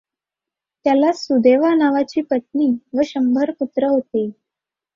त्याला 0.85 1.11
सुदेवा 1.11 1.73
नावाची 1.75 2.21
पत्नी 2.21 2.69
व 2.93 3.01
शंभर 3.05 3.51
पुत्र 3.51 3.87
होते. 3.87 4.29